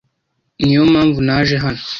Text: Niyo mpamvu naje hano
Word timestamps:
Niyo 0.63 0.81
mpamvu 0.91 1.19
naje 1.27 1.55
hano 1.63 1.81